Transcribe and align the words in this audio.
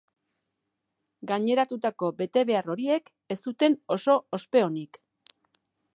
Gaineratutako 1.31 2.09
betebehar 2.23 2.71
horiek 2.75 3.11
ez 3.37 3.41
zuten 3.47 3.79
oso 3.97 4.19
ospe 4.39 4.65
onik. 4.71 5.03